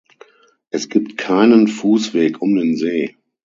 Es 0.71 0.89
gibt 0.89 1.17
keinen 1.17 1.67
Fussweg 1.67 2.41
um 2.41 2.55
den 2.55 2.75
See. 2.75 3.15